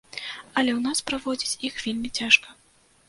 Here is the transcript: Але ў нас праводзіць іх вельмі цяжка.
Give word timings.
Але 0.57 0.71
ў 0.75 0.79
нас 0.87 1.03
праводзіць 1.09 1.59
іх 1.69 1.77
вельмі 1.85 2.09
цяжка. 2.21 2.49